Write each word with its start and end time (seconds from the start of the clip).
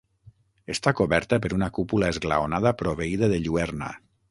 Està 0.73 0.93
coberta 0.99 1.39
per 1.43 1.51
una 1.59 1.69
cúpula 1.77 2.11
esglaonada 2.15 2.73
proveïda 2.83 3.33
de 3.35 3.41
lluerna. 3.47 3.95